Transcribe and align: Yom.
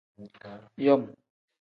Yom. 0.85 1.01